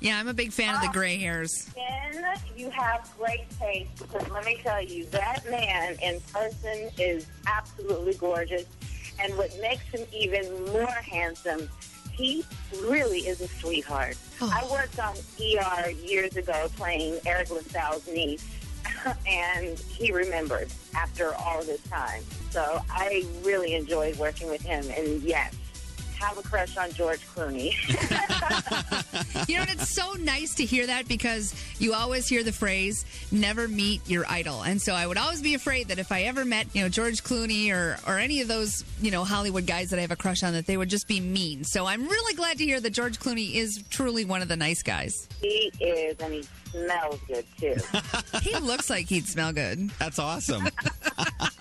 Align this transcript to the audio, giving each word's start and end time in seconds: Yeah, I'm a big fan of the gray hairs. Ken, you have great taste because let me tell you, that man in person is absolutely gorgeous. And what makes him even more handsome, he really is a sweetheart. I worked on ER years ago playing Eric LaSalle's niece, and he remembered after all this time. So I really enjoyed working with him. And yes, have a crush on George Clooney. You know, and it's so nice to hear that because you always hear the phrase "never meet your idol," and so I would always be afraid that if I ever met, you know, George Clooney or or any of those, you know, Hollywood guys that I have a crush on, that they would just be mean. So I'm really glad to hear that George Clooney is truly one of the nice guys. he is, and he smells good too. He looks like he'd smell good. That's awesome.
Yeah, 0.00 0.18
I'm 0.18 0.28
a 0.28 0.34
big 0.34 0.52
fan 0.52 0.74
of 0.74 0.82
the 0.82 0.88
gray 0.88 1.16
hairs. 1.16 1.70
Ken, 1.74 2.22
you 2.54 2.68
have 2.68 3.10
great 3.18 3.48
taste 3.58 3.96
because 3.96 4.28
let 4.28 4.44
me 4.44 4.60
tell 4.62 4.82
you, 4.82 5.06
that 5.06 5.40
man 5.50 5.96
in 6.02 6.20
person 6.32 6.90
is 6.98 7.26
absolutely 7.46 8.12
gorgeous. 8.14 8.66
And 9.18 9.34
what 9.38 9.50
makes 9.62 9.84
him 9.84 10.06
even 10.12 10.66
more 10.66 10.86
handsome, 10.86 11.70
he 12.12 12.44
really 12.82 13.20
is 13.20 13.40
a 13.40 13.48
sweetheart. 13.48 14.18
I 14.42 14.68
worked 14.70 14.98
on 14.98 15.14
ER 15.40 15.90
years 15.90 16.36
ago 16.36 16.68
playing 16.76 17.18
Eric 17.24 17.50
LaSalle's 17.50 18.06
niece, 18.06 18.46
and 19.26 19.78
he 19.78 20.12
remembered 20.12 20.68
after 20.94 21.34
all 21.36 21.62
this 21.62 21.82
time. 21.84 22.22
So 22.50 22.82
I 22.90 23.24
really 23.42 23.74
enjoyed 23.74 24.16
working 24.18 24.50
with 24.50 24.60
him. 24.60 24.84
And 24.94 25.22
yes, 25.22 25.54
have 26.18 26.38
a 26.38 26.42
crush 26.42 26.76
on 26.76 26.92
George 26.92 27.20
Clooney. 27.34 27.72
You 29.48 29.56
know, 29.56 29.62
and 29.62 29.70
it's 29.70 29.90
so 29.90 30.12
nice 30.14 30.54
to 30.56 30.64
hear 30.64 30.86
that 30.88 31.06
because 31.06 31.54
you 31.78 31.94
always 31.94 32.26
hear 32.26 32.42
the 32.42 32.52
phrase 32.52 33.04
"never 33.30 33.68
meet 33.68 34.08
your 34.08 34.24
idol," 34.28 34.62
and 34.62 34.80
so 34.82 34.92
I 34.92 35.06
would 35.06 35.18
always 35.18 35.40
be 35.40 35.54
afraid 35.54 35.88
that 35.88 35.98
if 35.98 36.10
I 36.10 36.22
ever 36.22 36.44
met, 36.44 36.66
you 36.74 36.82
know, 36.82 36.88
George 36.88 37.22
Clooney 37.22 37.70
or 37.70 37.96
or 38.06 38.18
any 38.18 38.40
of 38.40 38.48
those, 38.48 38.84
you 39.00 39.10
know, 39.10 39.24
Hollywood 39.24 39.66
guys 39.66 39.90
that 39.90 39.98
I 39.98 40.02
have 40.02 40.10
a 40.10 40.16
crush 40.16 40.42
on, 40.42 40.52
that 40.54 40.66
they 40.66 40.76
would 40.76 40.88
just 40.88 41.06
be 41.06 41.20
mean. 41.20 41.62
So 41.64 41.86
I'm 41.86 42.06
really 42.08 42.34
glad 42.34 42.58
to 42.58 42.64
hear 42.64 42.80
that 42.80 42.90
George 42.90 43.20
Clooney 43.20 43.54
is 43.54 43.82
truly 43.90 44.24
one 44.24 44.42
of 44.42 44.48
the 44.48 44.56
nice 44.56 44.82
guys. 44.82 45.28
he 45.40 45.70
is, 45.80 46.16
and 46.18 46.32
he 46.34 46.44
smells 46.72 47.20
good 47.28 47.44
too. 47.60 47.76
He 48.42 48.56
looks 48.56 48.90
like 48.90 49.06
he'd 49.06 49.26
smell 49.26 49.52
good. 49.52 49.90
That's 49.98 50.18
awesome. 50.18 50.68